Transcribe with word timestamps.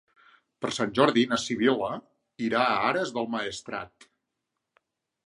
Per 0.63 0.69
Sant 0.77 0.93
Jordi 0.99 1.25
na 1.33 1.37
Sibil·la 1.43 1.89
irà 2.47 2.63
a 2.71 2.79
Ares 2.87 3.13
del 3.19 3.29
Maestrat. 3.35 4.09